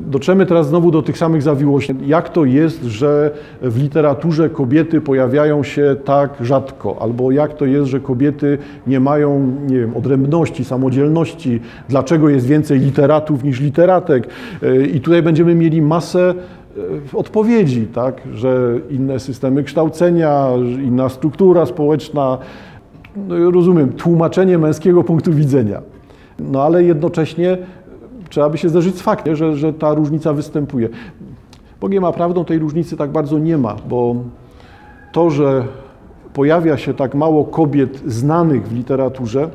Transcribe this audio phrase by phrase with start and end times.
[0.00, 1.94] Dotrzemy teraz znowu do tych samych zawiłości.
[2.06, 3.30] Jak to jest, że
[3.62, 6.96] w literaturze kobiety pojawiają się tak rzadko?
[7.00, 11.60] Albo jak to jest, że kobiety nie mają, nie wiem, odrębności, samodzielności?
[11.88, 14.28] Dlaczego jest więcej literatów niż literatek?
[14.92, 16.34] I tutaj będziemy mieli masę
[17.14, 18.20] e, odpowiedzi, tak?
[18.34, 20.48] że inne systemy kształcenia,
[20.84, 22.38] inna struktura społeczna,
[23.16, 25.82] no, rozumiem, tłumaczenie męskiego punktu widzenia.
[26.38, 27.58] No ale jednocześnie
[28.28, 30.88] trzeba by się zderzyć z faktem, że, że ta różnica występuje.
[31.80, 34.16] Bogiem a prawdą tej różnicy tak bardzo nie ma, bo
[35.12, 35.64] to, że
[36.34, 39.48] pojawia się tak mało kobiet znanych w literaturze,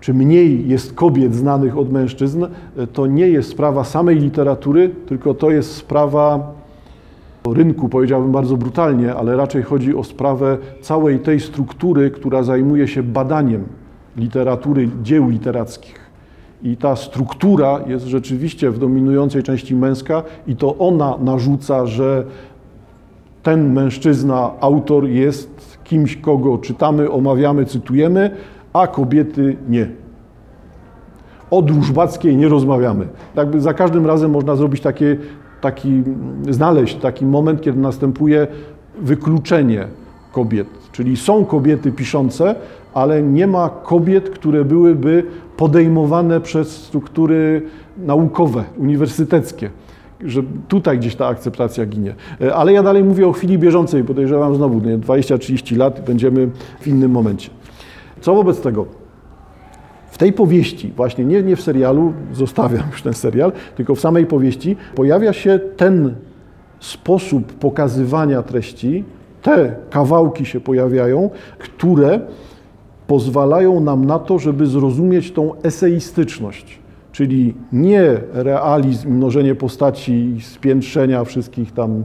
[0.00, 2.46] czy mniej jest kobiet znanych od mężczyzn,
[2.92, 6.52] to nie jest sprawa samej literatury, tylko to jest sprawa
[7.46, 13.02] rynku, powiedziałbym bardzo brutalnie, ale raczej chodzi o sprawę całej tej struktury, która zajmuje się
[13.02, 13.64] badaniem
[14.16, 16.09] literatury, dzieł literackich.
[16.62, 22.24] I ta struktura jest rzeczywiście w dominującej części męska, i to ona narzuca, że
[23.42, 28.30] ten mężczyzna, autor jest kimś, kogo czytamy, omawiamy, cytujemy,
[28.72, 29.88] a kobiety nie.
[31.50, 33.08] O Drużbackiej nie rozmawiamy.
[33.36, 35.16] Jakby za każdym razem można zrobić takie,
[35.60, 36.02] taki,
[36.50, 38.46] znaleźć taki moment, kiedy następuje
[38.98, 39.86] wykluczenie
[40.32, 40.79] kobiet.
[40.92, 42.54] Czyli są kobiety piszące,
[42.94, 45.24] ale nie ma kobiet, które byłyby
[45.56, 47.62] podejmowane przez struktury
[47.98, 49.70] naukowe, uniwersyteckie.
[50.24, 52.14] Że tutaj gdzieś ta akceptacja ginie.
[52.54, 56.48] Ale ja dalej mówię o chwili bieżącej, podejrzewam znowu, 20-30 lat będziemy
[56.80, 57.50] w innym momencie.
[58.20, 58.86] Co wobec tego?
[60.10, 64.26] W tej powieści, właśnie nie, nie w serialu, zostawiam już ten serial, tylko w samej
[64.26, 66.14] powieści, pojawia się ten
[66.80, 69.04] sposób pokazywania treści,
[69.42, 72.20] te kawałki się pojawiają, które
[73.06, 76.78] pozwalają nam na to, żeby zrozumieć tą eseistyczność,
[77.12, 82.04] czyli nie realizm, mnożenie postaci, spiętrzenia wszystkich tam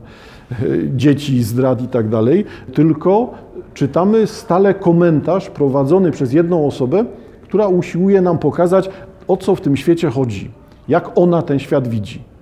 [0.51, 0.55] e,
[0.95, 3.33] dzieci, zdrad i tak dalej, tylko
[3.73, 7.05] czytamy stale komentarz prowadzony przez jedną osobę,
[7.43, 8.89] która usiłuje nam pokazać,
[9.27, 10.51] o co w tym świecie chodzi,
[10.87, 12.34] jak ona ten świat widzi.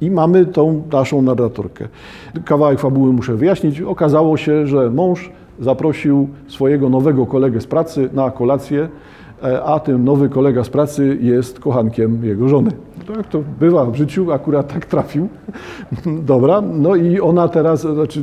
[0.00, 1.88] I mamy tą naszą narratorkę.
[2.44, 3.80] Kawałek fabuły muszę wyjaśnić.
[3.80, 5.30] Okazało się, że mąż
[5.60, 8.88] zaprosił swojego nowego kolegę z pracy na kolację,
[9.42, 12.70] e, a ten nowy kolega z pracy jest kochankiem jego żony.
[13.16, 15.28] Tak to bywa w życiu, akurat tak trafił.
[16.32, 18.22] Dobra, no i ona teraz, znaczy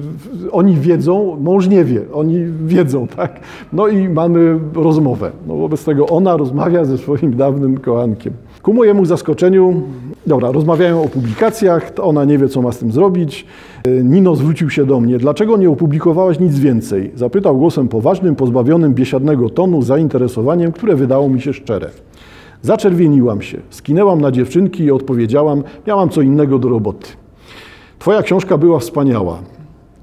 [0.52, 3.40] oni wiedzą, mąż nie wie, oni wiedzą, tak?
[3.74, 5.32] No i mamy rozmowę.
[5.48, 8.34] No wobec tego ona rozmawia ze swoim dawnym kochankiem.
[8.68, 9.82] Ku mojemu zaskoczeniu,
[10.26, 13.46] dobra, rozmawiają o publikacjach, ona nie wie, co ma z tym zrobić.
[14.04, 15.18] Nino zwrócił się do mnie.
[15.18, 17.12] Dlaczego nie opublikowałaś nic więcej?
[17.16, 21.90] Zapytał głosem poważnym, pozbawionym biesiadnego tonu, zainteresowaniem, które wydało mi się szczere.
[22.62, 27.08] Zaczerwieniłam się, skinęłam na dziewczynki i odpowiedziałam, miałam co innego do roboty.
[28.00, 29.40] Twoja książka była wspaniała.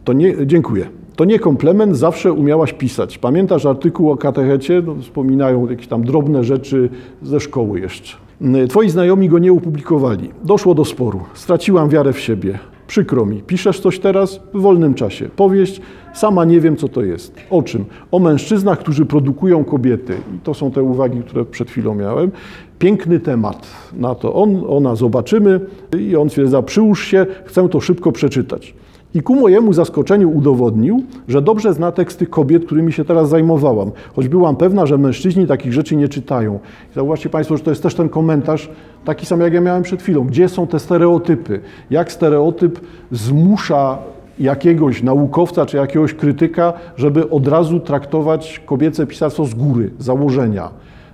[0.04, 0.86] To nie, dziękuję.
[1.16, 3.18] To nie komplement, zawsze umiałaś pisać.
[3.18, 4.82] Pamiętasz artykuł o katechecie?
[4.86, 6.88] No, wspominają jakieś tam drobne rzeczy
[7.22, 8.23] ze szkoły jeszcze.
[8.68, 10.30] Twoi znajomi go nie opublikowali.
[10.44, 11.20] Doszło do sporu.
[11.34, 12.58] Straciłam wiarę w siebie.
[12.86, 13.42] Przykro mi.
[13.42, 15.28] Piszesz coś teraz w wolnym czasie.
[15.28, 15.80] Powieść,
[16.14, 17.34] sama nie wiem, co to jest.
[17.50, 17.84] O czym?
[18.10, 20.16] O mężczyznach, którzy produkują kobiety.
[20.36, 22.30] I to są te uwagi, które przed chwilą miałem.
[22.78, 24.34] Piękny temat na to.
[24.34, 25.60] On, ona zobaczymy
[25.98, 28.74] i on stwierdza, przyłóż się, chcę to szybko przeczytać.
[29.14, 34.28] I ku mojemu zaskoczeniu udowodnił, że dobrze zna teksty kobiet, którymi się teraz zajmowałam, choć
[34.28, 36.58] byłam pewna, że mężczyźni takich rzeczy nie czytają.
[36.90, 38.70] I zauważcie Państwo, że to jest też ten komentarz,
[39.04, 40.24] taki sam jak ja miałem przed chwilą.
[40.24, 41.60] Gdzie są te stereotypy?
[41.90, 42.80] Jak stereotyp
[43.12, 43.98] zmusza
[44.38, 50.70] jakiegoś naukowca czy jakiegoś krytyka, żeby od razu traktować kobiece pisarstwo z góry, założenia.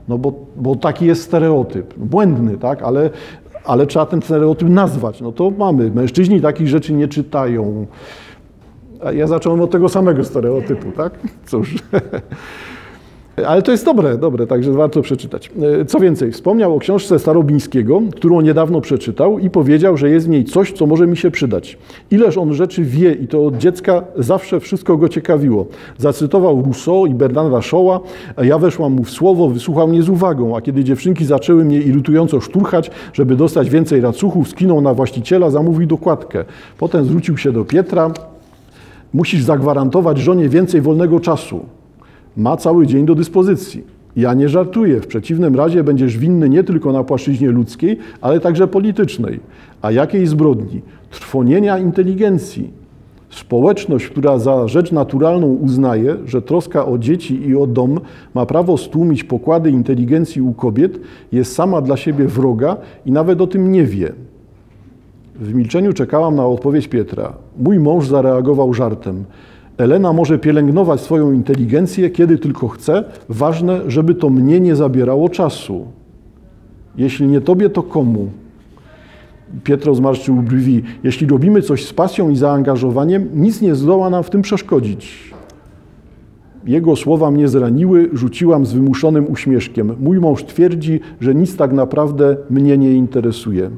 [0.08, 1.94] No bo, bo taki jest stereotyp.
[1.98, 2.82] Błędny, tak?
[2.82, 3.10] Ale
[3.70, 5.20] ale trzeba ten stereotyp nazwać.
[5.20, 5.90] No to mamy.
[5.90, 7.86] Mężczyźni takich rzeczy nie czytają.
[9.04, 11.12] A ja zacząłem od tego samego stereotypu, tak?
[11.46, 11.74] Cóż.
[13.46, 15.50] Ale to jest dobre, dobre, także warto przeczytać.
[15.80, 20.28] E, co więcej, wspomniał o książce Starobińskiego, którą niedawno przeczytał i powiedział, że jest w
[20.28, 21.78] niej coś, co może mi się przydać.
[22.10, 25.66] Ileż on rzeczy wie i to od dziecka zawsze wszystko go ciekawiło.
[25.98, 28.00] Zacytował Rousseau i Bernarda Shaw'a,
[28.42, 32.40] ja weszłam mu w słowo, wysłuchał mnie z uwagą, a kiedy dziewczynki zaczęły mnie irytująco
[32.40, 36.44] szturchać, żeby dostać więcej racuchów, skinął na właściciela, zamówił dokładkę.
[36.78, 38.10] Potem zwrócił się do Pietra,
[39.14, 41.60] musisz zagwarantować żonie więcej wolnego czasu
[42.36, 43.84] ma cały dzień do dyspozycji.
[44.16, 48.68] Ja nie żartuję, w przeciwnym razie będziesz winny nie tylko na płaszczyźnie ludzkiej, ale także
[48.68, 49.40] politycznej.
[49.82, 50.80] A jakiej zbrodni?
[51.10, 52.70] Trwonienia inteligencji.
[53.30, 58.00] Społeczność, która za rzecz naturalną uznaje, że troska o dzieci i o dom
[58.34, 61.00] ma prawo stłumić pokłady inteligencji u kobiet,
[61.32, 62.76] jest sama dla siebie wroga
[63.06, 64.12] i nawet o tym nie wie.
[65.34, 67.32] W milczeniu czekałam na odpowiedź Pietra.
[67.58, 69.24] Mój mąż zareagował żartem.
[69.80, 73.04] Elena może pielęgnować swoją inteligencję, kiedy tylko chce.
[73.28, 75.86] Ważne, żeby to mnie nie zabierało czasu.
[76.96, 78.30] Jeśli nie tobie, to komu?
[79.64, 80.82] Pietro zmarszczył brwi.
[81.04, 85.34] Jeśli robimy coś z pasją i zaangażowaniem, nic nie zdoła nam w tym przeszkodzić.
[86.66, 89.96] Jego słowa mnie zraniły, rzuciłam z wymuszonym uśmieszkiem.
[90.00, 93.70] Mój mąż twierdzi, że nic tak naprawdę mnie nie interesuje.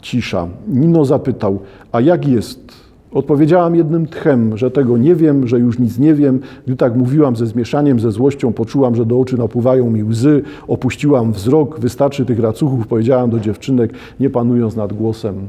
[0.00, 0.48] Cisza.
[0.68, 1.58] Nino zapytał,
[1.92, 2.72] a jak jest?
[3.12, 6.40] Odpowiedziałam jednym tchem, że tego nie wiem, że już nic nie wiem.
[6.66, 11.32] Gdy tak mówiłam ze zmieszaniem, ze złością, poczułam, że do oczy napływają mi łzy, opuściłam
[11.32, 15.48] wzrok, wystarczy tych racuchów, powiedziałam do dziewczynek, nie panując nad głosem.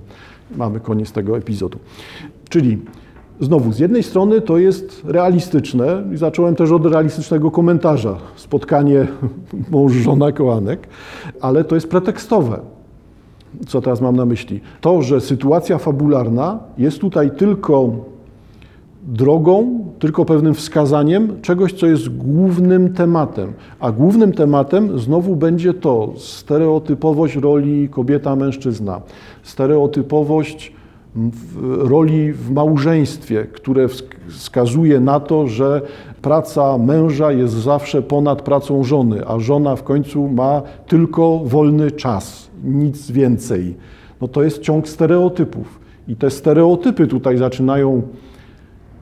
[0.58, 1.80] Mamy koniec tego epizodu.
[2.50, 2.78] Czyli
[3.42, 9.08] Znowu, z jednej strony to jest realistyczne i zacząłem też od realistycznego komentarza, spotkanie
[9.72, 10.88] mąż-żona kołanek,
[11.42, 12.60] ale to jest pretekstowe.
[13.68, 14.62] Co teraz mam na myśli?
[14.82, 17.92] To, że sytuacja fabularna jest tutaj tylko
[19.04, 23.54] drogą, tylko pewnym wskazaniem czegoś, co jest głównym tematem.
[23.80, 29.02] A głównym tematem znowu będzie to stereotypowość roli kobieta-mężczyzna,
[29.44, 30.74] stereotypowość
[31.62, 33.88] roli w małżeństwie, które
[34.28, 35.82] wskazuje na to, że
[36.22, 42.50] praca męża jest zawsze ponad pracą żony, a żona w końcu ma tylko wolny czas,
[42.64, 43.76] nic więcej.
[44.22, 45.80] No to jest ciąg stereotypów.
[46.08, 48.02] I te stereotypy tutaj zaczynają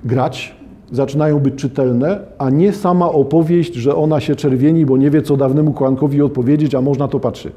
[0.05, 0.55] grać,
[0.91, 5.37] zaczynają być czytelne, a nie sama opowieść, że ona się czerwieni, bo nie wie, co
[5.37, 7.51] dawnemu kłankowi odpowiedzieć, a można to patrzy.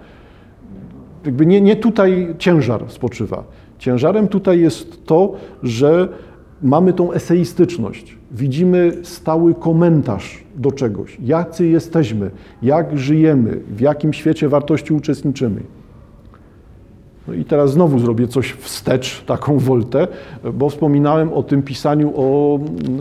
[1.25, 3.45] Jakby nie, nie tutaj ciężar spoczywa.
[3.81, 5.33] Ciężarem tutaj jest to,
[5.63, 6.09] że
[6.63, 8.17] mamy tą eseistyczność.
[8.33, 11.17] Widzimy stały komentarz do czegoś.
[11.25, 12.31] Jacy jesteśmy,
[12.63, 15.61] jak żyjemy, w jakim świecie wartości uczestniczymy.
[17.29, 20.09] No i teraz znowu zrobię coś wstecz, taką woltę,
[20.55, 22.59] bo wspominałem o tym pisaniu o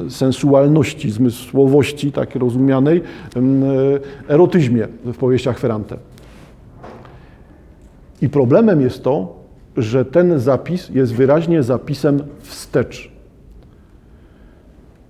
[0.10, 3.02] sensualności, zmysłowości, tak rozumianej,
[4.28, 5.98] erotyzmie w powieściach Ferrante.
[8.22, 9.39] I problemem jest to,
[9.82, 13.20] że ten zapis jest wyraźnie zapisem wstecz.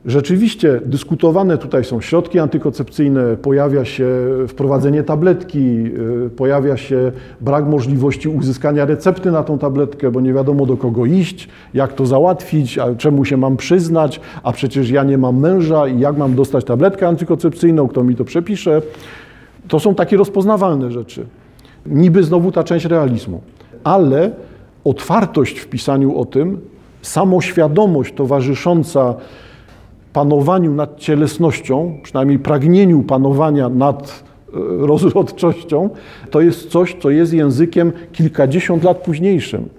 [0.06, 4.08] Rzeczywiście dyskutowane tutaj są środki antykoncepcyjne, pojawia się
[4.48, 5.60] wprowadzenie tabletki,
[6.26, 7.12] y, pojawia się
[7.42, 12.06] brak możliwości uzyskania recepty na tą tabletkę, bo nie wiadomo do kogo iść, jak to
[12.06, 16.36] załatwić, a czemu się mam przyznać, a przecież ja nie mam męża i jak mam
[16.36, 18.82] dostać tabletkę antykoncepcyjną, kto mi to przepisze.
[19.68, 21.26] To są takie rozpoznawalne rzeczy.
[21.86, 23.42] Niby znowu ta część realizmu.
[23.84, 24.32] Ale
[24.84, 26.62] otwartość w pisaniu o tym,
[27.02, 29.16] samoświadomość towarzysząca
[30.14, 34.24] panowaniu nad cielesnością, przynajmniej pragnieniu panowania nad
[34.54, 35.90] e, rozrodczością,
[36.32, 39.70] to jest coś, co jest językiem kilkadziesiąt lat późniejszym.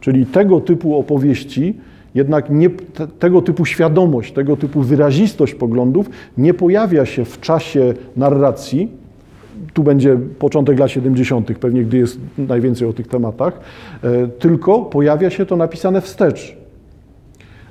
[0.00, 1.74] Czyli tego typu opowieści,
[2.14, 7.94] jednak nie, te, tego typu świadomość, tego typu wyrazistość poglądów nie pojawia się w czasie
[8.16, 8.99] narracji,
[9.72, 13.60] tu będzie początek lat 70., pewnie gdy jest najwięcej o tych tematach,
[14.02, 16.56] e, tylko pojawia się to napisane wstecz.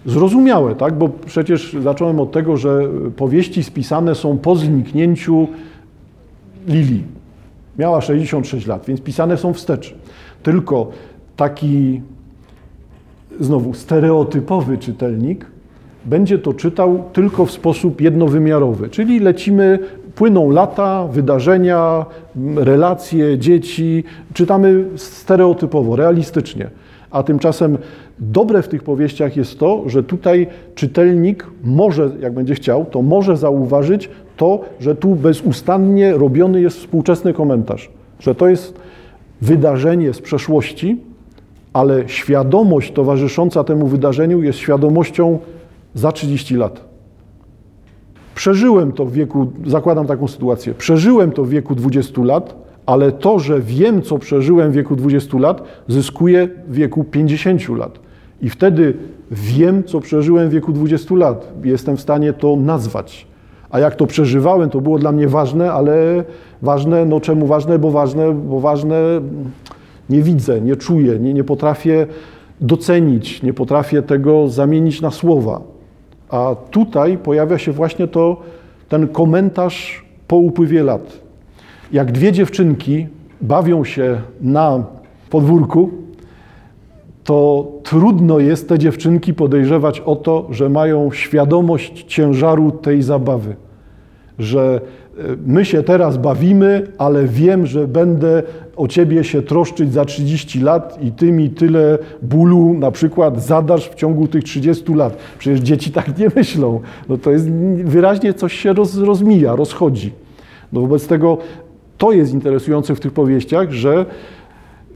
[0.06, 0.98] Zrozumiałe, tak?
[0.98, 2.82] Bo przecież zacząłem od tego, że
[3.16, 5.48] powieści spisane są po zniknięciu
[6.68, 7.04] Lili.
[7.78, 9.96] Miała 66 lat, więc pisane są wstecz.
[10.44, 10.92] Tylko
[11.36, 12.02] taki
[13.40, 15.46] znowu stereotypowy czytelnik
[16.06, 19.80] będzie to czytał tylko w sposób jednowymiarowy, czyli lecimy
[20.20, 22.06] Płyną lata, wydarzenia,
[22.56, 24.04] relacje, dzieci.
[24.34, 26.70] Czytamy stereotypowo, realistycznie.
[27.12, 27.78] A tymczasem
[28.20, 33.38] dobre w tych powieściach jest to, że tutaj czytelnik może, jak będzie chciał, to może
[33.38, 37.90] zauważyć to, że tu bezustannie robiony jest współczesny komentarz.
[38.20, 38.80] Że to jest
[39.42, 40.98] wydarzenie z przeszłości,
[41.74, 45.40] ale świadomość towarzysząca temu wydarzeniu jest świadomością
[45.94, 46.89] za 30 lat.
[48.40, 52.56] Przeżyłem to w wieku, zakładam taką sytuację, przeżyłem to w wieku 20 lat,
[52.86, 58.00] ale to, że wiem, co przeżyłem w wieku 20 lat, zyskuję w wieku 50 lat.
[58.42, 58.94] I wtedy
[59.32, 61.54] wiem, co przeżyłem w wieku 20 lat.
[61.64, 63.28] Jestem w stanie to nazwać.
[63.70, 66.24] A jak to przeżywałem, to było dla mnie ważne, ale
[66.62, 67.80] ważne, no czemu ważne?
[67.80, 69.22] Bo ważne, bo ważne
[70.10, 72.08] nie widzę, nie czuję, nie, nie potrafię
[72.62, 75.79] docenić, nie potrafię tego zamienić na słowa.
[76.30, 78.42] A tutaj pojawia się właśnie to,
[78.90, 81.20] ten komentarz po upływie lat.
[81.92, 83.08] Jak dwie dziewczynki
[83.42, 84.84] bawią się na
[85.30, 85.90] podwórku,
[87.24, 93.56] to trudno jest te dziewczynki podejrzewać o to, że mają świadomość ciężaru tej zabawy.
[94.40, 94.82] Że
[95.18, 98.44] e, my się teraz bawimy, ale wiem, że będę
[98.80, 103.90] o ciebie się troszczyć za 30 lat i ty mi tyle bólu na przykład zadasz
[103.90, 105.18] w ciągu tych 30 lat.
[105.40, 106.82] Przecież dzieci tak nie myślą.
[107.10, 107.52] No to jest
[107.84, 110.12] wyraźnie coś się roz, rozmija, rozchodzi.
[110.74, 111.38] No wobec tego
[111.98, 114.06] to jest interesujące w tych powieściach, że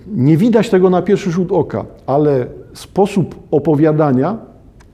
[0.07, 4.37] nie widać tego na pierwszy rzut oka, ale sposób opowiadania,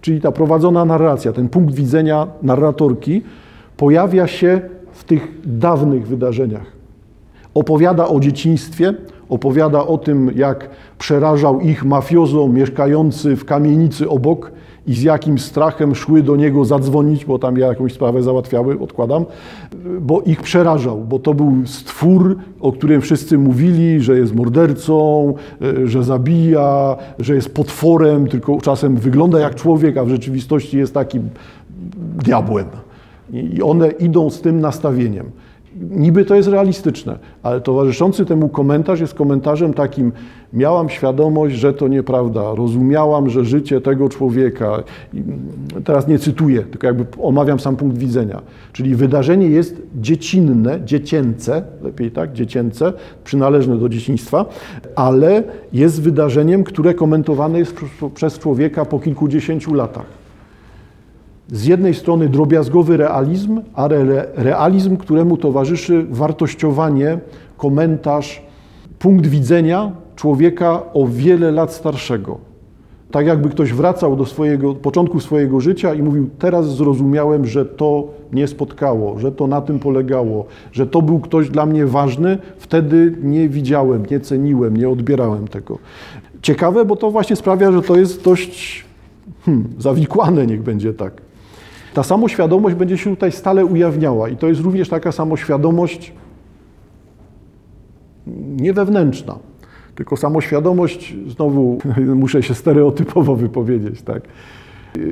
[0.01, 3.21] czyli ta prowadzona narracja, ten punkt widzenia narratorki,
[3.77, 6.78] pojawia się w tych dawnych wydarzeniach.
[7.53, 8.93] Opowiada o dzieciństwie,
[9.29, 14.51] opowiada o tym, jak przerażał ich mafiozo mieszkający w kamienicy obok
[14.87, 19.25] i z jakim strachem szły do niego zadzwonić, bo tam jakąś sprawę załatwiały, odkładam,
[20.01, 25.33] bo ich przerażał, bo to był stwór, o którym wszyscy mówili, że jest mordercą,
[25.85, 31.29] że zabija, że jest potworem, tylko czasem wygląda jak człowiek, a w rzeczywistości jest takim
[32.23, 32.65] diabłem.
[33.33, 35.25] I one idą z tym nastawieniem.
[35.75, 40.11] Niby to jest realistyczne, ale towarzyszący temu komentarz jest komentarzem takim:
[40.53, 44.83] Miałam świadomość, że to nieprawda, rozumiałam, że życie tego człowieka,
[45.83, 48.41] teraz nie cytuję, tylko jakby omawiam sam punkt widzenia.
[48.73, 54.45] Czyli wydarzenie jest dziecinne, dziecięce, lepiej tak, dziecięce, przynależne do dzieciństwa,
[54.95, 57.75] ale jest wydarzeniem, które komentowane jest
[58.13, 60.19] przez człowieka po kilkudziesięciu latach
[61.51, 67.19] z jednej strony drobiazgowy realizm, ale realizm, któremu towarzyszy wartościowanie,
[67.57, 68.41] komentarz,
[68.99, 72.37] punkt widzenia człowieka o wiele lat starszego.
[73.11, 78.07] Tak jakby ktoś wracał do swojego, początku swojego życia i mówił, teraz zrozumiałem, że to
[78.31, 83.15] mnie spotkało, że to na tym polegało, że to był ktoś dla mnie ważny, wtedy
[83.23, 85.77] nie widziałem, nie ceniłem, nie odbierałem tego.
[86.41, 88.85] Ciekawe, bo to właśnie sprawia, że to jest dość
[89.45, 91.28] hmm, zawikłane, niech będzie tak.
[91.93, 96.13] Ta samoświadomość będzie się tutaj stale ujawniała i to jest również taka samoświadomość
[98.57, 99.35] nie wewnętrzna,
[99.95, 101.77] tylko samoświadomość, znowu
[102.15, 104.21] muszę się stereotypowo wypowiedzieć, tak.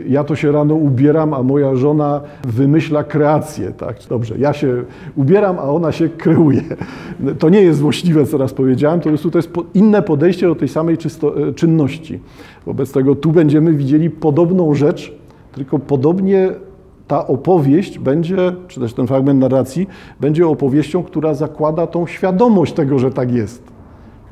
[0.07, 3.97] Ja to się rano ubieram, a moja żona wymyśla kreację, tak?
[4.09, 4.83] Dobrze, ja się
[5.15, 6.61] ubieram, a ona się kreuje.
[7.39, 10.55] To nie jest złośliwe, co raz powiedziałem, to po prostu to jest inne podejście do
[10.55, 12.19] tej samej czysto, czynności.
[12.65, 15.16] Wobec tego tu będziemy widzieli podobną rzecz,
[15.57, 16.49] tylko podobnie
[17.07, 18.37] ta opowieść będzie,
[18.67, 19.87] czy też ten fragment narracji,
[20.19, 23.63] będzie opowieścią, która zakłada tą świadomość tego, że tak jest.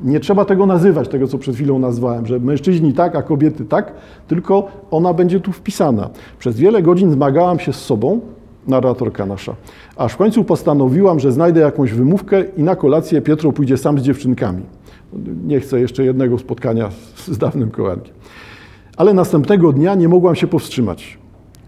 [0.00, 3.92] Nie trzeba tego nazywać, tego co przed chwilą nazwałem, że mężczyźni tak, a kobiety tak,
[4.28, 6.10] tylko ona będzie tu wpisana.
[6.38, 8.20] Przez wiele godzin zmagałam się z sobą,
[8.68, 9.54] narratorka nasza,
[9.96, 14.02] aż w końcu postanowiłam, że znajdę jakąś wymówkę i na kolację Pietro pójdzie sam z
[14.02, 14.62] dziewczynkami.
[15.46, 18.15] Nie chcę jeszcze jednego spotkania z dawnym kołankiem.
[18.96, 21.18] Ale następnego dnia nie mogłam się powstrzymać.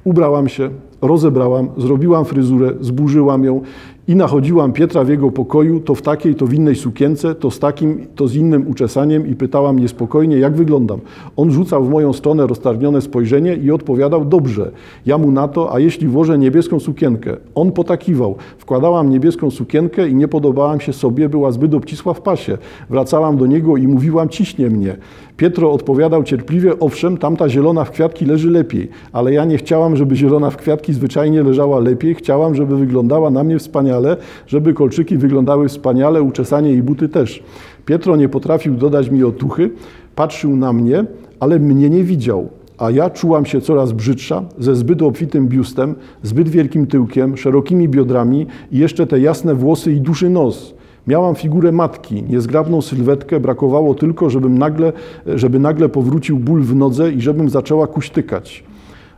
[0.04, 0.70] Ubrałam się,
[1.02, 3.61] rozebrałam, zrobiłam fryzurę, zburzyłam ją
[4.08, 7.58] i nachodziłam Pietra w jego pokoju, to w takiej, to w innej sukience, to z
[7.58, 11.00] takim, to z innym uczesaniem i pytałam niespokojnie, jak wyglądam.
[11.37, 14.70] On rzucał w moją stronę roztargnione spojrzenie i odpowiadał, dobrze.
[15.06, 17.37] Ja mu na to, a jeśli włożę niebieską sukienkę?
[17.54, 18.37] On potakiwał.
[18.58, 22.58] Wkładałam niebieską sukienkę i nie podobałam się sobie, była zbyt obcisła w pasie.
[22.90, 24.97] Wracałam do niego i mówiłam, ciśnie mnie.
[25.38, 30.16] Pietro odpowiadał cierpliwie, owszem, tamta zielona w kwiatki leży lepiej, ale ja nie chciałam, żeby
[30.16, 34.16] zielona w kwiatki zwyczajnie leżała lepiej, chciałam, żeby wyglądała na mnie wspaniale,
[34.47, 37.42] żeby kolczyki wyglądały wspaniale, uczesanie i buty też.
[37.87, 39.71] Pietro nie potrafił dodać mi otuchy,
[40.14, 41.04] patrzył na mnie,
[41.40, 46.49] ale mnie nie widział a ja czułam się coraz brzydsza, ze zbyt obfitym biustem, zbyt
[46.49, 50.75] wielkim tyłkiem, szerokimi biodrami i jeszcze te jasne włosy i duży nos.
[51.09, 54.93] Miałam figurę matki, niezgrabną sylwetkę, brakowało tylko, żebym nagle,
[55.27, 58.65] żeby nagle powrócił ból w nodze i żebym zaczęła kuśtykać.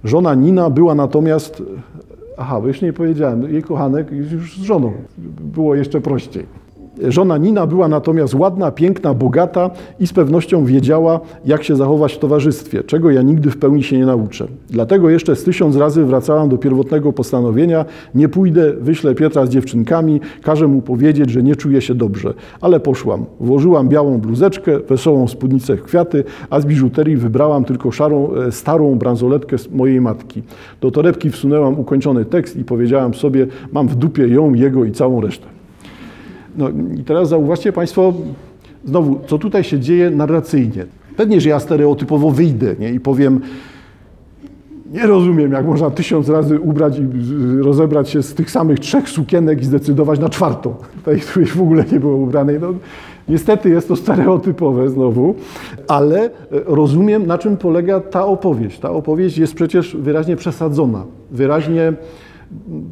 [0.05, 1.63] Żona Nina była natomiast,
[2.37, 4.93] aha, bo jeszcze nie powiedziałem, jej kochanek już z żoną,
[5.41, 6.60] było jeszcze prościej.
[7.09, 9.71] Żona Nina była natomiast ładna, piękna, bogata
[10.01, 13.99] i z pewnością wiedziała, jak się zachować w towarzystwie, czego ja nigdy w pełni się
[13.99, 14.47] nie nauczę.
[14.71, 20.21] Dlatego jeszcze z tysiąc razy wracałam do pierwotnego postanowienia: nie pójdę, wyślę Pietra z dziewczynkami,
[20.43, 22.35] każę mu powiedzieć, że nie czuje się dobrze.
[22.61, 23.25] Ale poszłam.
[23.41, 28.95] Włożyłam białą bluzeczkę, wesołą spódnicę w kwiaty, a z biżuterii wybrałam tylko szarą, e, starą
[28.95, 30.43] bransoletkę mojej matki.
[30.81, 35.21] Do torebki wsunęłam ukończony tekst i powiedziałam sobie: mam w dupie ją, jego i całą
[35.21, 35.60] resztę.
[36.57, 36.69] No
[37.01, 38.15] i teraz zauważcie Państwo,
[38.85, 40.87] znowu, co tutaj się dzieje narracyjnie.
[41.17, 42.91] Pewnie, że ja stereotypowo wyjdę nie?
[42.91, 43.41] i powiem,
[44.93, 47.03] nie rozumiem, jak można tysiąc razy ubrać i
[47.63, 51.85] rozebrać się z tych samych trzech sukienek i zdecydować na czwartą, tej, której w ogóle
[51.93, 52.59] nie było ubranej.
[52.61, 52.75] No,
[53.29, 55.35] niestety jest to stereotypowe znowu,
[55.89, 58.79] ale rozumiem, na czym polega ta opowieść.
[58.79, 61.93] Ta opowieść jest przecież wyraźnie przesadzona, wyraźnie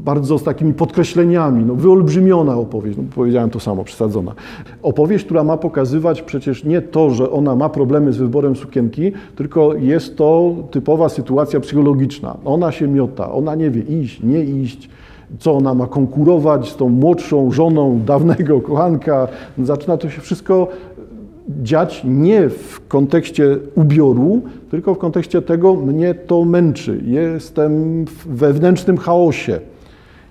[0.04, 4.34] bardzo z takimi podkreśleniami, no, wyolbrzymiona opowieść, no, powiedziałem to samo, przesadzona.
[4.82, 9.74] Opowieść, która ma pokazywać przecież nie to, że ona ma problemy z wyborem sukienki, tylko
[9.74, 12.36] jest to typowa sytuacja psychologiczna.
[12.44, 14.90] Ona się miota, ona nie wie iść, nie iść,
[15.38, 19.28] co ona ma konkurować z tą młodszą żoną dawnego kochanka.
[19.58, 20.68] Zaczyna to się wszystko
[21.62, 27.00] dziać nie w kontekście ubioru, tylko w kontekście tego, mnie to męczy.
[27.04, 29.60] Jestem w wewnętrznym chaosie.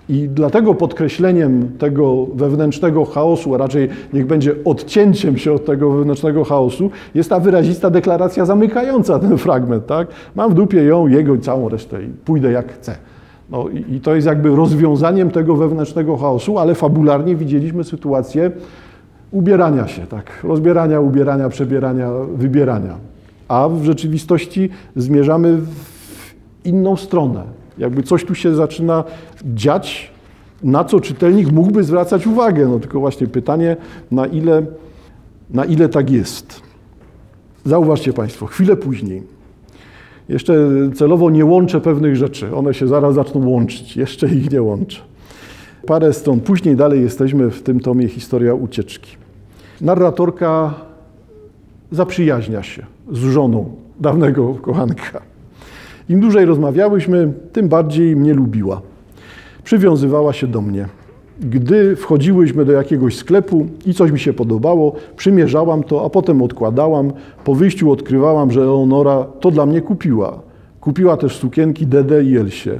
[0.08, 6.44] I dlatego podkreśleniem tego wewnętrznego chaosu, a raczej niech będzie odcięciem się od tego wewnętrznego
[6.44, 9.86] chaosu, jest ta wyrazista deklaracja zamykająca ten fragment.
[9.86, 10.08] Tak?
[10.34, 12.96] Mam w dupie ją, jego i całą resztę i pójdę jak chcę.
[13.50, 18.50] No i, i to jest jakby rozwiązaniem tego wewnętrznego chaosu, ale fabularnie widzieliśmy sytuację
[19.30, 22.94] ubierania się, tak, rozbierania, ubierania, przebierania, wybierania.
[23.48, 25.94] A w rzeczywistości zmierzamy w
[26.64, 27.42] inną stronę.
[27.78, 29.04] Jakby coś tu się zaczyna
[29.44, 30.10] dziać,
[30.62, 32.68] na co czytelnik mógłby zwracać uwagę.
[32.68, 33.76] No tylko właśnie pytanie,
[34.10, 34.62] na ile,
[35.50, 36.62] na ile tak jest.
[37.64, 39.22] Zauważcie Państwo, chwilę później.
[40.28, 42.56] Jeszcze celowo nie łączę pewnych rzeczy.
[42.56, 43.96] One się zaraz zaczną łączyć.
[43.96, 45.00] Jeszcze ich nie łączę.
[45.88, 49.16] Parę stron później dalej jesteśmy w tym tomie Historia ucieczki.
[49.80, 50.74] Narratorka
[51.92, 55.20] zaprzyjaźnia się z żoną dawnego kochanka.
[56.08, 58.80] Im dłużej rozmawiałyśmy, tym bardziej mnie lubiła.
[59.64, 60.86] Przywiązywała się do mnie.
[61.40, 67.12] Gdy wchodziłyśmy do jakiegoś sklepu i coś mi się podobało, przymierzałam to, a potem odkładałam.
[67.44, 70.38] Po wyjściu odkrywałam, że Leonora to dla mnie kupiła.
[70.80, 72.70] Kupiła też sukienki Dede i Elsie.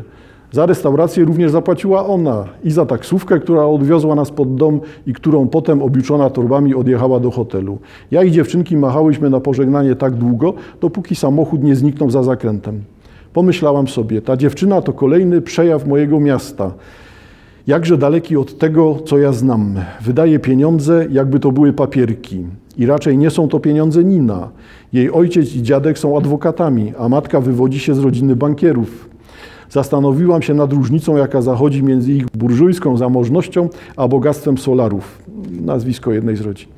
[0.52, 5.48] Za restaurację również zapłaciła ona i za taksówkę, która odwiozła nas pod dom i którą
[5.48, 7.78] potem obliczona torbami odjechała do hotelu.
[8.10, 12.82] Ja i dziewczynki machałyśmy na pożegnanie tak długo, dopóki samochód nie zniknął za zakrętem.
[13.32, 16.72] Pomyślałam sobie, ta dziewczyna to kolejny przejaw mojego miasta.
[17.66, 19.74] Jakże daleki od tego, co ja znam.
[20.00, 22.46] Wydaje pieniądze, jakby to były papierki.
[22.78, 24.48] I raczej nie są to pieniądze Nina.
[24.92, 29.07] Jej ojciec i dziadek są adwokatami, a matka wywodzi się z rodziny bankierów.
[29.70, 35.18] Zastanowiłam się nad różnicą, jaka zachodzi między ich burżujską zamożnością a bogactwem solarów.
[35.60, 36.68] Nazwisko jednej z rodzin.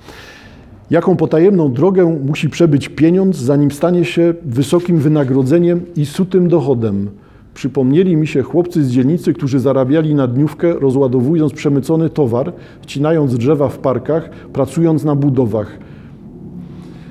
[0.90, 7.11] Jaką potajemną drogę musi przebyć pieniądz, zanim stanie się wysokim wynagrodzeniem i sutym dochodem.
[7.55, 13.68] Przypomnieli mi się chłopcy z dzielnicy, którzy zarabiali na dniówkę, rozładowując przemycony towar, wcinając drzewa
[13.68, 15.79] w parkach, pracując na budowach.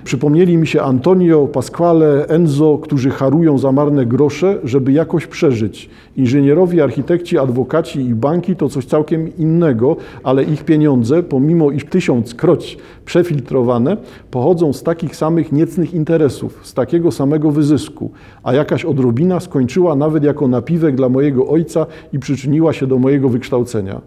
[0.09, 5.89] Przypomnieli mi się Antonio, Pasquale, Enzo, którzy harują za marne grosze, żeby jakoś przeżyć.
[6.17, 12.77] Inżynierowie, architekci, adwokaci i banki to coś całkiem innego, ale ich pieniądze, pomimo iż tysiąckroć
[13.05, 13.97] przefiltrowane,
[14.31, 18.11] pochodzą z takich samych niecnych interesów, z takiego samego wyzysku,
[18.43, 23.29] a jakaś odrobina skończyła nawet jako napiwek dla mojego ojca i przyczyniła się do mojego
[23.29, 24.01] wykształcenia.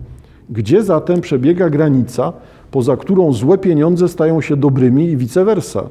[0.51, 2.33] Gdzie zatem przebiega granica,
[2.73, 5.91] poza którą złe pieniądze stają się dobrymi i vice versa.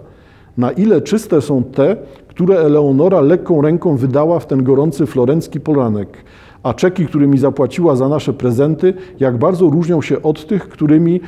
[0.58, 6.17] Na ile czyste są te, które Eleonora lekką ręką wydała w ten gorący florencki poranek,
[6.63, 11.22] a czeki, którymi zapłaciła za nasze prezenty, jak bardzo różnią się od tych, którymi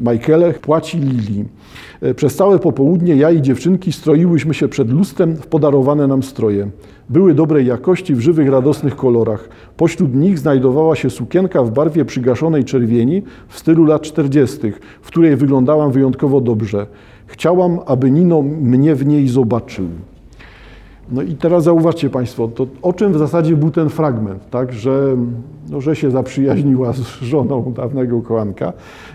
[0.00, 1.44] Michaele płaci Lili.
[2.16, 6.70] Przez całe popołudnie ja i dziewczynki stroiłyśmy się przed lustrem w podarowane nam stroje.
[7.10, 9.48] Były dobrej jakości, w żywych, radosnych kolorach.
[9.76, 14.58] Pośród nich znajdowała się sukienka w barwie przygaszonej czerwieni w stylu lat 40.,
[15.02, 16.86] w której wyglądałam wyjątkowo dobrze.
[17.26, 19.86] Chciałam, aby Nino mnie w niej zobaczył.
[21.10, 24.72] No i teraz zauważcie Państwo, to o czym w zasadzie był ten fragment, tak?
[24.72, 25.16] że,
[25.70, 28.72] no, że się zaprzyjaźniła z żoną dawnego kochanka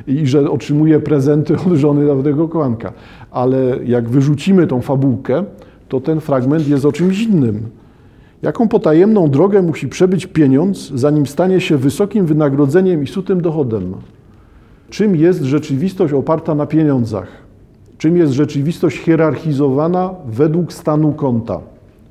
[0.08, 2.94] i że otrzymuje prezenty od żony dawnego kochanka.
[3.32, 5.44] Ale jak wyrzucimy tą fabułkę,
[5.90, 7.70] to ten fragment jest o czymś innym.
[8.46, 13.94] Jaką potajemną drogę musi przebyć pieniądz, zanim stanie się wysokim wynagrodzeniem i sutym dochodem?
[14.90, 17.28] Czym jest rzeczywistość oparta na pieniądzach?
[17.98, 21.60] Czym jest rzeczywistość hierarchizowana według stanu konta,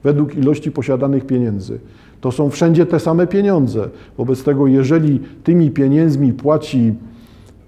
[0.04, 1.78] według ilości posiadanych pieniędzy?
[2.20, 3.88] To są wszędzie te same pieniądze.
[4.18, 6.94] Wobec tego, jeżeli tymi pieniędzmi płaci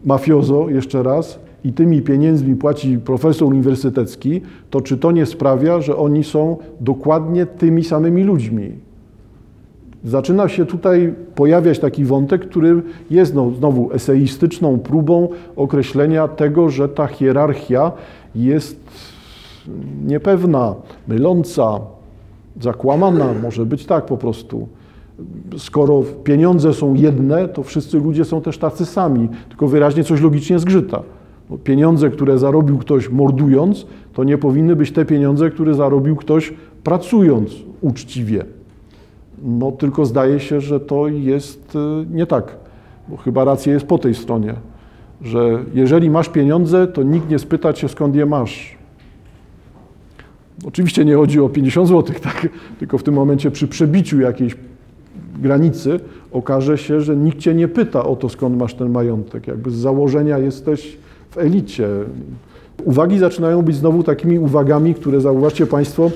[0.05, 4.41] mafiozo, jeszcze raz, i tymi pieniędzmi płaci profesor uniwersytecki,
[4.71, 8.73] to czy to nie sprawia, że oni są dokładnie tymi samymi ludźmi?
[10.05, 16.89] Zaczyna się tutaj pojawiać taki wątek, który jest no, znowu eseistyczną próbą określenia tego, że
[16.89, 17.93] ta hierarchia
[18.35, 18.81] jest
[20.07, 20.75] niepewna,
[21.09, 21.81] myląca,
[22.61, 24.69] zakłamana, może być tak po prostu.
[25.59, 30.59] Skoro pieniądze są jedne, to wszyscy ludzie są też tacy sami, tylko wyraźnie coś logicznie
[30.59, 31.03] zgrzyta.
[31.65, 36.53] Pieniądze, które zarobił ktoś mordując, to nie powinny być te pieniądze, które zarobił ktoś
[36.85, 38.45] pracując uczciwie.
[39.43, 42.57] No tylko zdaje się, że to jest y, nie tak,
[43.09, 44.55] bo chyba racja jest po tej stronie,
[45.23, 48.77] że jeżeli masz pieniądze, to nikt nie spyta cię skąd je masz.
[50.65, 52.49] Oczywiście nie chodzi o 50 zł, tak?
[52.79, 54.57] tylko w tym momencie przy przebiciu jakiejś
[55.39, 56.01] granicy
[56.33, 59.47] okaże się, że nikt cię nie pyta o to, skąd masz ten majątek.
[59.47, 60.99] Jakby z założenia jesteś
[61.37, 61.89] w elicie.
[62.85, 66.11] Uwagi zaczynają być znowu takimi uwagami, które zauważcie Państwo,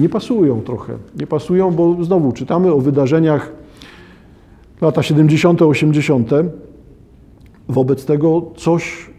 [0.00, 0.94] nie pasują trochę.
[1.20, 3.52] Nie pasują, bo znowu czytamy o wydarzeniach
[4.80, 6.30] lata 70., 80.
[7.68, 9.10] Wobec tego coś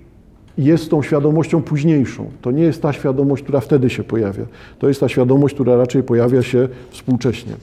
[0.57, 2.29] jest tą świadomością późniejszą.
[2.41, 4.45] To nie jest ta świadomość, która wtedy się pojawia.
[4.79, 7.53] To jest ta świadomość, która raczej pojawia się współcześnie.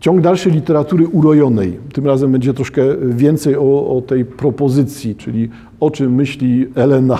[0.00, 1.78] Ciąg dalszy literatury urojonej.
[1.92, 5.48] Tym razem będzie troszkę więcej o, o tej propozycji, czyli
[5.80, 7.18] o czym myśli Elena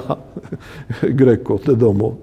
[1.02, 2.14] Greco, te domo.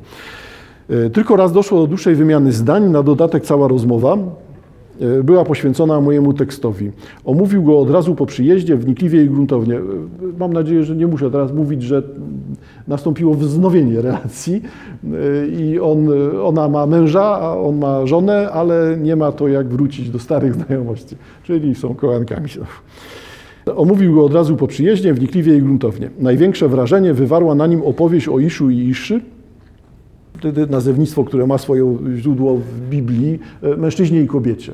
[1.14, 4.20] Tylko raz doszło do dłuższej wymiany zdań, na dodatek cała rozmowa e,
[5.24, 6.92] była poświęcona mojemu tekstowi.
[7.26, 9.76] Omówił go od razu po przyjeździe, wnikliwie i gruntownie.
[9.76, 9.82] E,
[10.40, 12.04] Mam nadzieję, że nie muszę teraz mówić, że
[12.88, 14.62] nastąpiło wznowienie relacji
[15.04, 16.08] e, i on,
[16.44, 20.56] ona ma męża, a on ma żonę, ale nie ma to jak wrócić do starych
[20.66, 22.48] znajomości, czyli są kochankami.
[23.76, 26.10] Omówił go od razu po przyjeździe, wnikliwie i gruntownie.
[26.20, 29.22] Największe wrażenie wywarła na nim opowieść o Iszu i Iszy,
[30.70, 33.40] nazewnictwo, które ma swoje źródło w Biblii,
[33.78, 34.74] mężczyźnie i kobiecie.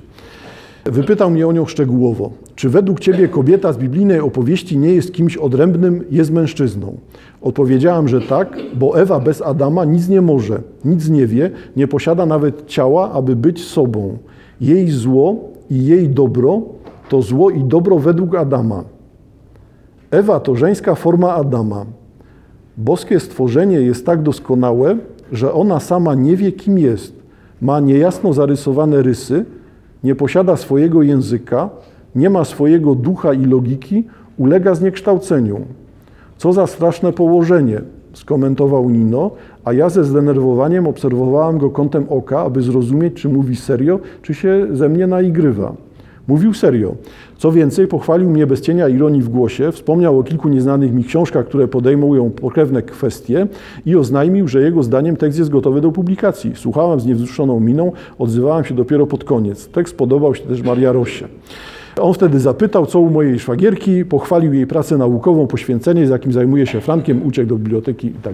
[0.86, 2.32] Wypytał mnie o nią szczegółowo.
[2.56, 6.98] Czy według Ciebie kobieta z biblijnej opowieści nie jest kimś odrębnym, jest mężczyzną?
[7.42, 12.26] Odpowiedziałem, że tak, bo Ewa bez Adama nic nie może, nic nie wie, nie posiada
[12.26, 14.18] nawet ciała, aby być sobą.
[14.62, 16.62] Jej zło i jej dobro
[17.10, 18.84] to zło i dobro według Adama.
[20.12, 21.86] Ewa to żeńska forma Adama.
[22.78, 24.98] Boskie stworzenie jest tak doskonałe,
[25.32, 27.14] że ona sama nie wie, kim jest.
[27.62, 29.46] Ma niejasno zarysowane rysy,
[30.04, 31.70] nie posiada swojego języka,
[32.16, 34.04] nie ma swojego ducha i logiki,
[34.38, 35.62] ulega zniekształceniu.
[36.38, 37.82] Co za straszne położenie,
[38.14, 39.32] skomentował Nino,
[39.66, 44.68] a ja ze zdenerwowaniem obserwowałam go kątem oka, aby zrozumieć, czy mówi serio, czy się
[44.72, 45.74] ze mnie naigrywa.
[46.30, 46.96] Mówił serio.
[47.38, 51.46] Co więcej, pochwalił mnie bez cienia ironii w głosie, wspomniał o kilku nieznanych mi książkach,
[51.46, 53.48] które podejmują pokrewne kwestie
[53.86, 56.52] i oznajmił, że jego zdaniem tekst jest gotowy do publikacji.
[56.56, 59.68] Słuchałam z niewzruszoną miną, odzywałam się dopiero pod koniec.
[59.68, 61.28] Tekst podobał się też Maria Rosie.
[62.02, 66.68] On wtedy zapytał, co u mojej szwagierki, pochwalił jej pracę naukową, poświęcenie, z jakim zajmuje
[66.68, 68.34] się Frankiem, uciekł do biblioteki i tak.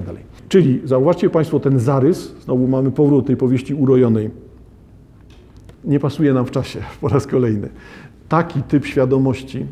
[0.49, 4.44] Czyli zauważcie Państwo ten zarys, znowu mamy powrót tej powieści urojonej.
[5.85, 7.69] Nie pasuje nam w czasie po raz kolejny.
[8.29, 9.65] Taki typ świadomości,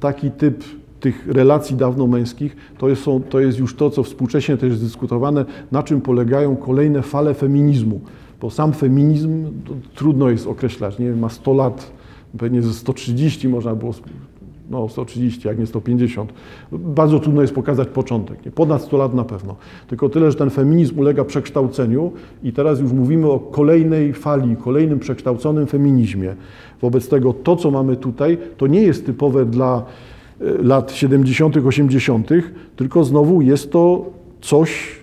[0.00, 0.64] taki typ
[1.00, 5.82] tych relacji dawno-męskich, to jest, to jest już to, co współcześnie też jest dyskutowane, na
[5.82, 8.00] czym polegają kolejne fale feminizmu.
[8.40, 9.44] Bo sam feminizm
[9.94, 11.92] trudno jest określać, nie ma 100 lat,
[12.38, 13.92] pewnie ze 130 można było,
[14.70, 16.32] no 130, jak nie 150.
[16.72, 18.52] Bardzo trudno jest pokazać początek, nie?
[18.52, 19.56] ponad 100 lat na pewno.
[19.88, 24.98] Tylko tyle, że ten feminizm ulega przekształceniu i teraz już mówimy o kolejnej fali, kolejnym
[24.98, 26.34] przekształconym feminizmie.
[26.82, 29.84] Wobec tego to, co mamy tutaj, to nie jest typowe dla
[30.62, 32.28] lat 70., 80.,
[32.76, 34.06] tylko znowu jest to
[34.40, 34.98] coś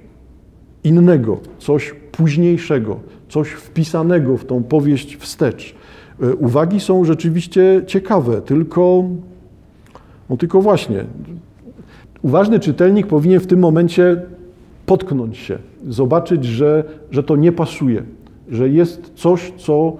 [0.84, 2.99] innego, coś późniejszego,
[3.30, 5.75] coś wpisanego w tą powieść wstecz.
[6.39, 9.04] Uwagi są rzeczywiście ciekawe, tylko,
[10.29, 11.05] no tylko właśnie,
[12.21, 14.21] uważny czytelnik powinien w tym momencie
[14.85, 15.57] potknąć się,
[15.88, 18.03] zobaczyć, że, że to nie pasuje,
[18.49, 19.97] że jest coś, co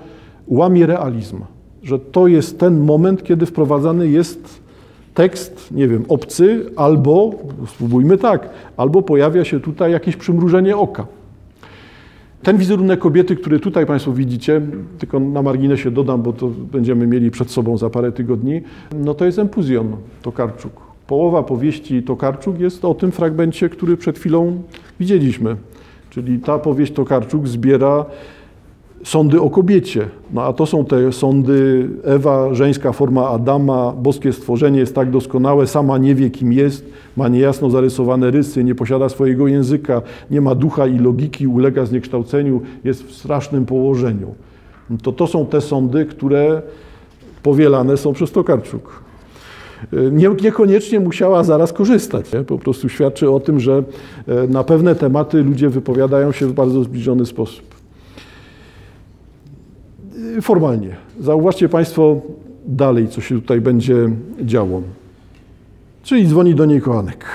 [0.48, 1.42] łamie realizm,
[1.84, 4.62] że to jest ten moment, kiedy wprowadzany jest
[5.14, 7.32] tekst, nie wiem, obcy, albo,
[7.68, 11.08] spróbujmy tak, albo pojawia się tutaj jakieś przymrużenie oka.
[12.44, 14.62] Ten wizerunek kobiety, który tutaj Państwo widzicie,
[14.98, 18.62] tylko na marginesie dodam, bo to będziemy mieli przed sobą za parę tygodni,
[18.96, 20.72] no to jest Empuzjon Tokarczuk.
[21.08, 24.62] Połowa powieści Tokarczuk jest o tym fragmencie, który przed chwilą
[25.00, 25.56] widzieliśmy.
[26.10, 28.06] Czyli ta powieść Tokarczuk zbiera
[29.06, 30.08] sądy o kobiecie.
[30.34, 35.68] No a to są te sądy Ewa, żeńska forma Adama, boskie stworzenie jest tak doskonałe,
[35.68, 36.86] sama nie wie kim jest,
[37.18, 42.62] ma niejasno zarysowane rysy, nie posiada swojego języka, nie ma ducha i logiki, ulega zniekształceniu,
[42.84, 44.36] jest w strasznym położeniu.
[45.04, 46.62] To to są te sądy, które
[47.44, 49.04] powielane są przez Tokarczuk.
[50.12, 52.34] Nie, niekoniecznie musiała zaraz korzystać.
[52.34, 52.44] Nie?
[52.44, 53.84] Po prostu świadczy o tym, że
[54.50, 57.76] na pewne tematy ludzie wypowiadają się w bardzo zbliżony sposób
[60.42, 60.96] formalnie.
[61.20, 62.22] Zauważcie Państwo
[62.68, 64.10] dalej, co się tutaj będzie
[64.42, 64.82] działo.
[66.04, 67.26] Czyli dzwoni do niej kochanek.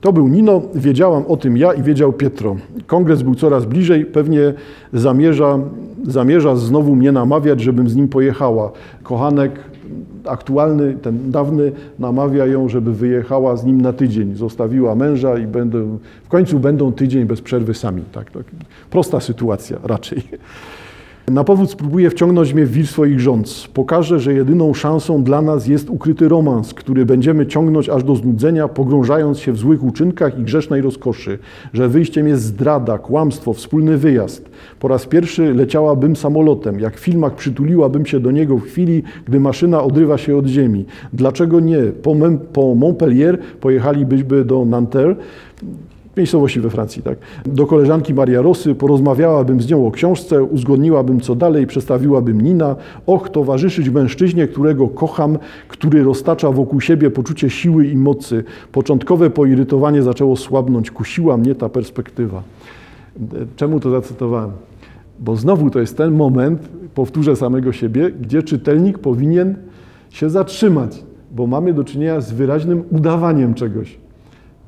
[0.00, 2.56] To był Nino, wiedziałam o tym ja i wiedział Pietro.
[2.86, 4.54] Kongres był coraz bliżej, pewnie
[4.92, 5.58] zamierza,
[6.04, 8.72] zamierza znowu mnie namawiać, żebym z nim pojechała.
[9.02, 9.52] Kochanek
[10.26, 14.34] aktualny, ten dawny, namawia ją, żeby wyjechała z nim na tydzień.
[14.34, 18.02] Zostawiła męża i będą, w końcu będą tydzień bez przerwy sami.
[18.12, 18.44] Tak, tak.
[18.90, 20.22] Prosta sytuacja raczej.
[21.28, 23.68] Na powód spróbuję wciągnąć mnie w wir swoich rządz.
[23.74, 28.68] Pokażę, że jedyną szansą dla nas jest ukryty romans, który będziemy ciągnąć aż do znudzenia,
[28.68, 31.38] pogrążając się w złych uczynkach i grzesznej rozkoszy.
[31.72, 34.50] Że wyjściem jest zdrada, kłamstwo, wspólny wyjazd.
[34.80, 36.80] Po raz pierwszy leciałabym samolotem.
[36.80, 40.84] Jak w filmach przytuliłabym się do niego w chwili, gdy maszyna odrywa się od ziemi.
[41.12, 41.82] Dlaczego nie?
[42.02, 45.16] Po, Mem- po Montpellier pojechalibyśmy do Nanterre
[46.16, 47.18] miejscowości we Francji, tak.
[47.46, 52.76] Do koleżanki Maria Rosy porozmawiałabym z nią o książce, uzgodniłabym co dalej, przedstawiłabym Nina.
[53.06, 58.44] Och, towarzyszyć mężczyźnie, którego kocham, który roztacza wokół siebie poczucie siły i mocy.
[58.72, 62.42] Początkowe poirytowanie zaczęło słabnąć, kusiła mnie ta perspektywa.
[63.56, 64.50] Czemu to zacytowałem?
[65.20, 69.56] Bo znowu to jest ten moment, powtórzę samego siebie, gdzie czytelnik powinien
[70.10, 74.01] się zatrzymać, bo mamy do czynienia z wyraźnym udawaniem czegoś.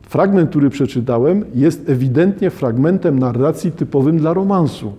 [0.06, 4.92] Fragment, który przeczytałem, jest ewidentnie fragmentem narracji typowym dla romansu.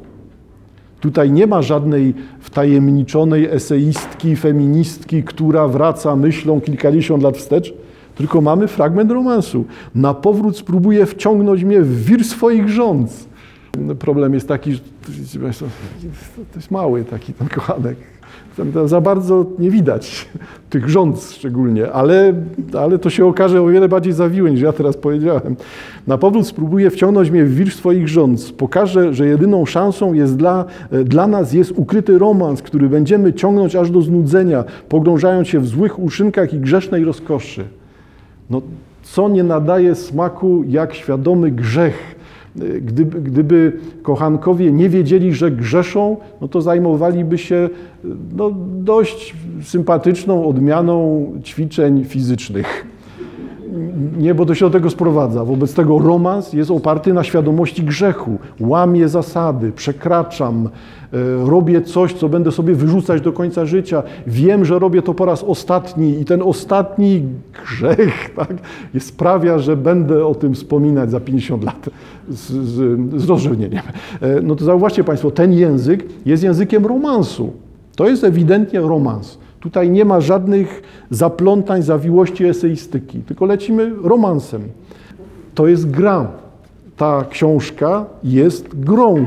[1.00, 7.74] Tutaj nie ma żadnej wtajemniczonej eseistki, feministki, która wraca myślą kilkadziesiąt lat wstecz,
[8.16, 9.66] tylko mamy fragment romansu.
[9.96, 13.28] Na powrót spróbuje wciągnąć mnie w wir swoich rządz.
[14.00, 14.80] Problem jest taki, że
[16.52, 17.98] to jest mały taki ten kochanek.
[18.86, 20.30] Za bardzo nie widać
[20.70, 22.34] tych rząd szczególnie, ale,
[22.80, 25.56] ale to się okaże o wiele bardziej zawiłe niż ja teraz powiedziałem.
[26.08, 28.54] Na powrót spróbuję wciągnąć mnie w wir swoich rząd.
[28.58, 30.66] Pokażę, że jedyną szansą jest dla,
[31.06, 36.00] dla nas jest ukryty romans, który będziemy ciągnąć aż do znudzenia, pogrążając się w złych
[36.00, 37.66] uszynkach i grzesznej rozkoszy.
[38.50, 38.62] No,
[39.04, 42.15] co nie nadaje smaku jak świadomy grzech,
[42.82, 47.70] Gdyby, gdyby, kochankowie nie wiedzieli, że grzeszą, no to zajmowaliby się
[48.36, 52.95] no, dość sympatyczną odmianą ćwiczeń fizycznych.
[54.18, 55.46] Nie, bo to się do tego sprowadza.
[55.46, 58.38] Wobec tego romans jest oparty na świadomości grzechu.
[58.60, 60.70] Łamię zasady, przekraczam,
[61.14, 64.04] e, robię coś, co będę sobie wyrzucać do końca życia.
[64.28, 67.24] Wiem, że robię to po raz ostatni i ten ostatni
[67.66, 68.54] grzech tak,
[69.00, 71.90] sprawia, że będę o tym wspominać za 50 lat
[72.30, 73.84] z, z, z rozrzewnieniem.
[74.22, 77.54] E, no to zauważcie Państwo, ten język jest językiem romansu.
[77.96, 79.45] To jest ewidentnie romans.
[79.66, 84.62] Tutaj nie ma żadnych zaplątań, zawiłości eseistyki, tylko lecimy romansem.
[85.56, 86.28] To jest gra.
[86.98, 89.26] Ta książka jest grą.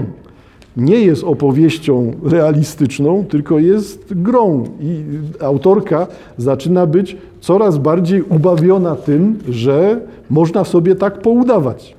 [0.77, 4.65] Nie jest opowieścią realistyczną, tylko jest grą.
[4.81, 5.03] I
[5.41, 11.97] autorka zaczyna być coraz bardziej ubawiona tym, że można sobie tak poudawać.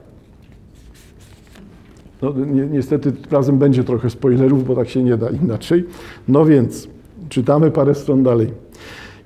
[2.21, 5.85] No, ni niestety razem będzie trochę spoilerów, bo tak się nie da inaczej.
[6.27, 6.98] No więc.
[7.29, 8.51] Czytamy parę stron dalej.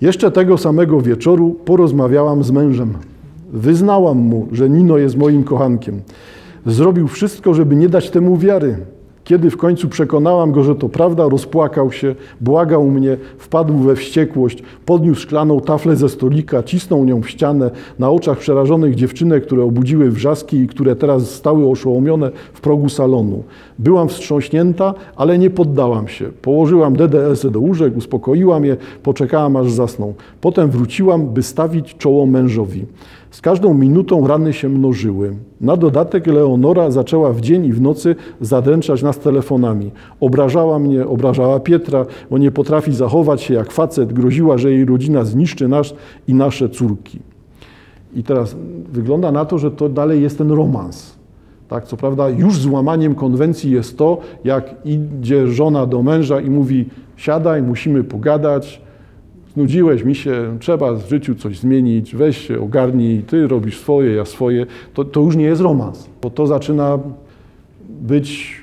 [0.01, 2.93] Jeszcze tego samego wieczoru porozmawiałam z mężem.
[3.53, 6.01] Wyznałam mu, że Nino jest moim kochankiem.
[6.65, 8.77] Zrobił wszystko, żeby nie dać temu wiary.
[9.23, 14.63] Kiedy w końcu przekonałam go, że to prawda, rozpłakał się, błagał mnie, wpadł we wściekłość,
[14.85, 20.11] podniósł szklaną taflę ze stolika, cisnął nią w ścianę na oczach przerażonych dziewczynek, które obudziły
[20.11, 23.43] wrzaski i które teraz stały oszołomione w progu salonu.
[23.79, 26.25] Byłam wstrząśnięta, ale nie poddałam się.
[26.41, 30.13] Położyłam DDS-y do łóżek, uspokoiłam je, poczekałam aż zasną.
[30.41, 32.85] Potem wróciłam, by stawić czoło mężowi.
[33.33, 35.35] Z każdą minutą rany się mnożyły.
[35.61, 39.91] Na dodatek Leonora zaczęła w dzień i w nocy zadręczać nas telefonami.
[40.19, 45.23] Obrażała mnie, obrażała Pietra, bo nie potrafi zachować się jak facet, groziła, że jej rodzina
[45.23, 45.93] zniszczy nas
[46.27, 47.19] i nasze córki.
[48.15, 48.55] I teraz
[48.91, 51.15] wygląda na to, że to dalej jest ten romans.
[51.69, 56.85] Tak, co prawda już złamaniem konwencji jest to, jak idzie żona do męża i mówi
[57.15, 58.81] siadaj, musimy pogadać,
[59.53, 64.25] znudziłeś mi się, trzeba w życiu coś zmienić, weź się, ogarnij, ty robisz swoje, ja
[64.25, 66.99] swoje, to, to już nie jest romans, bo to zaczyna
[67.89, 68.61] być,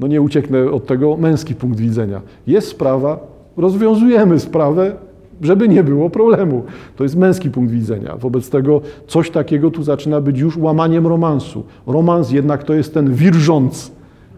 [0.00, 2.20] no nie ucieknę od tego, męski punkt widzenia.
[2.46, 3.18] Jest sprawa,
[3.56, 4.96] rozwiązujemy sprawę,
[5.42, 6.64] żeby nie było problemu.
[6.96, 8.16] To jest męski punkt widzenia.
[8.16, 11.64] Wobec tego coś takiego tu zaczyna być już łamaniem romansu.
[11.86, 13.92] Romans jednak to jest ten wirżąc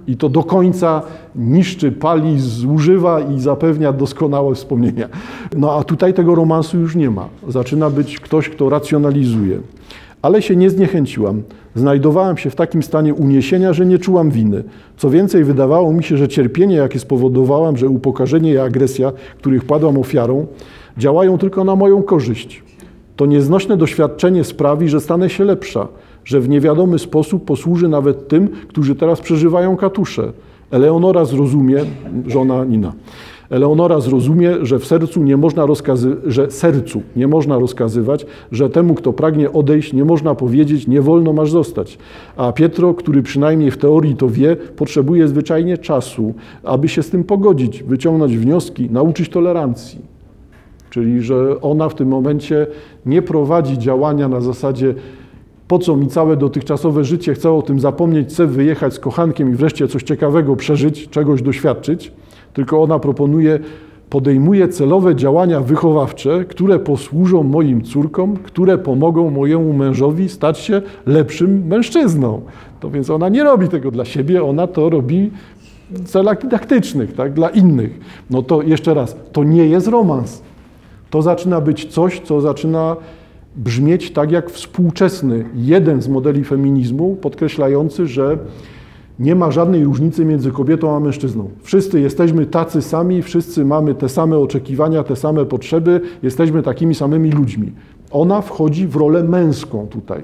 [0.08, 1.02] i to do końca
[1.36, 5.08] niszczy, pali, zużywa i zapewnia doskonałe wspomnienia.
[5.56, 7.28] No a tutaj tego romansu już nie ma.
[7.48, 9.58] Zaczyna być ktoś, kto racjonalizuje.
[10.22, 11.42] Ale się nie zniechęciłam.
[11.74, 14.64] Znajdowałam się w takim stanie uniesienia, że nie czułam winy.
[14.96, 19.98] Co więcej, wydawało mi się, że cierpienie, jakie spowodowałam, że upokarzenie i agresja, których padłam
[19.98, 20.46] ofiarą,
[20.98, 22.62] działają tylko na moją korzyść.
[23.16, 25.88] To nieznośne doświadczenie sprawi, że stanę się lepsza,
[26.28, 30.32] że w niewiadomy sposób posłuży nawet tym, którzy teraz przeżywają katusze.
[30.70, 31.84] Eleonora zrozumie,
[32.26, 32.92] żona Nina.
[33.50, 38.94] Eleonora zrozumie, że w sercu nie można rozkazy- że sercu nie można rozkazywać, że temu,
[38.94, 41.98] kto pragnie odejść, nie można powiedzieć, nie wolno masz zostać.
[42.36, 47.24] A Pietro, który przynajmniej w teorii to wie, potrzebuje zwyczajnie czasu, aby się z tym
[47.24, 49.98] pogodzić, wyciągnąć wnioski, nauczyć tolerancji.
[50.90, 52.66] Czyli, że ona w tym momencie
[53.06, 54.94] nie prowadzi działania na zasadzie
[55.68, 59.54] po co mi całe dotychczasowe życie, chcę o tym zapomnieć, chcę wyjechać z kochankiem i
[59.54, 62.12] wreszcie coś ciekawego przeżyć, czegoś doświadczyć,
[62.52, 63.58] tylko ona proponuje,
[64.10, 71.66] podejmuje celowe działania wychowawcze, które posłużą moim córkom, które pomogą mojemu mężowi stać się lepszym
[71.66, 72.40] mężczyzną.
[72.80, 75.30] To więc ona nie robi tego dla siebie, ona to robi
[75.90, 78.00] w celach dydaktycznych, tak, dla innych.
[78.30, 80.42] No to jeszcze raz, to nie jest romans.
[81.10, 82.96] To zaczyna być coś, co zaczyna
[83.58, 88.38] brzmieć tak jak współczesny jeden z modeli feminizmu, podkreślający, że
[89.18, 91.50] nie ma żadnej różnicy między kobietą a mężczyzną.
[91.62, 97.30] Wszyscy jesteśmy tacy sami, wszyscy mamy te same oczekiwania, te same potrzeby, jesteśmy takimi samymi
[97.30, 97.72] ludźmi.
[98.10, 100.22] Ona wchodzi w rolę męską tutaj.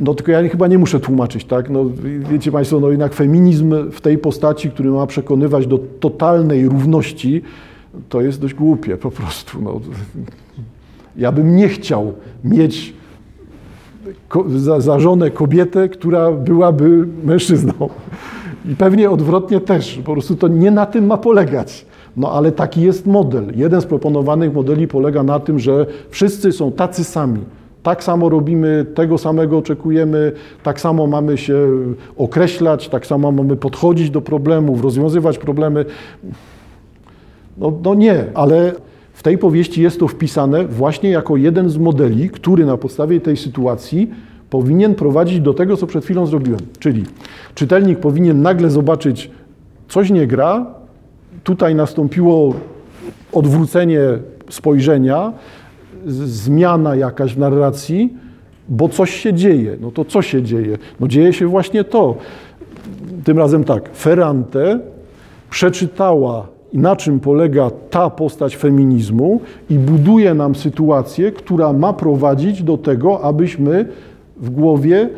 [0.00, 1.70] No tylko ja chyba nie muszę tłumaczyć, tak?
[1.70, 1.84] No,
[2.30, 7.42] wiecie Państwo, no jednak feminizm w tej postaci, który ma przekonywać do totalnej równości,
[8.08, 9.62] to jest dość głupie po prostu.
[9.62, 9.80] No.
[11.18, 12.12] Ja bym nie chciał
[12.44, 12.94] mieć
[14.78, 17.72] za żonę kobietę, która byłaby mężczyzną.
[18.72, 20.00] I pewnie odwrotnie też.
[20.04, 21.86] Po prostu to nie na tym ma polegać.
[22.16, 23.52] No ale taki jest model.
[23.56, 27.40] Jeden z proponowanych modeli polega na tym, że wszyscy są tacy sami.
[27.82, 31.68] Tak samo robimy, tego samego oczekujemy, tak samo mamy się
[32.16, 35.84] określać, tak samo mamy podchodzić do problemów, rozwiązywać problemy.
[37.58, 38.72] No, no nie, ale
[39.18, 43.36] w tej powieści jest to wpisane właśnie jako jeden z modeli, który na podstawie tej
[43.36, 44.10] sytuacji
[44.50, 46.60] powinien prowadzić do tego, co przed chwilą zrobiłem.
[46.78, 47.04] Czyli
[47.54, 49.30] czytelnik powinien nagle zobaczyć,
[49.88, 50.66] coś nie gra,
[51.44, 52.54] tutaj nastąpiło
[53.32, 54.00] odwrócenie
[54.50, 55.32] spojrzenia,
[56.06, 58.12] zmiana jakaś w narracji,
[58.68, 59.76] bo coś się dzieje.
[59.80, 60.78] No to co się dzieje?
[61.00, 62.16] No dzieje się właśnie to.
[63.24, 64.80] Tym razem tak, Ferrante
[65.50, 72.78] przeczytała, na czym polega ta postać feminizmu i buduje nam sytuację, która ma prowadzić do
[72.78, 73.88] tego, abyśmy
[74.36, 75.08] w głowie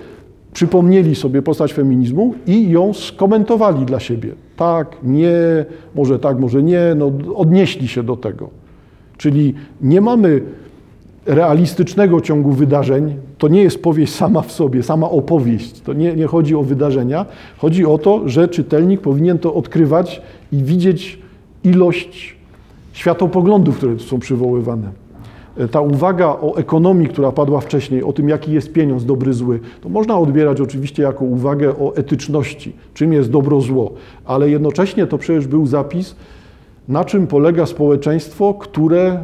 [0.53, 4.33] przypomnieli sobie postać feminizmu i ją skomentowali dla siebie.
[4.57, 8.51] Tak, nie, może tak, może nie, no odnieśli się do tego.
[9.17, 10.43] Czyli nie mamy
[11.27, 13.15] realistycznego ciągu wydarzeń.
[13.39, 15.81] To nie jest powieść sama w sobie, sama opowieść.
[15.81, 17.27] To nie, nie chodzi o wydarzenia.
[17.59, 21.19] Chodzi o to, że czytelnik powinien to odkrywać i widzieć
[21.65, 22.37] ilość
[22.93, 24.89] światopoglądów, które tu są przywoływane.
[25.59, 29.61] E, Ta uwaga o ekonomii, która padła wcześniej, o tym, jaki jest pieniądz, dobry, zły,
[29.81, 33.93] to można odbierać oczywiście jako uwagę o etyczności, czym jest dobro, zło,
[34.25, 36.17] ale jednocześnie to przecież był zapis,
[36.89, 39.23] na czym polega społeczeństwo, które,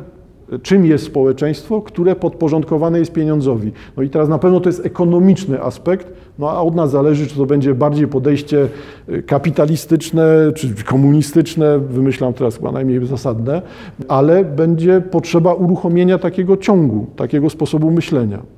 [0.63, 3.73] czym jest społeczeństwo, które podporządkowane jest pieniądzowi.
[3.97, 7.37] No i teraz na pewno to jest ekonomiczny aspekt, no a od nas zależy, czy
[7.37, 8.69] to będzie bardziej podejście
[9.09, 13.63] y, kapitalistyczne, czy komunistyczne, wymyślam teraz chyba najmniej zasadne,
[14.09, 18.56] ale będzie potrzeba uruchomienia takiego ciągu, takiego sposobu myślenia.